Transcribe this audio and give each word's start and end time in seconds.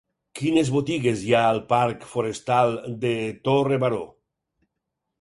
Quines 0.37 0.71
botigues 0.75 1.21
hi 1.25 1.35
ha 1.35 1.43
al 1.51 1.61
parc 1.75 2.09
Forestal 2.15 2.75
de 3.07 3.15
Torre 3.49 3.83
Baró? 3.85 4.05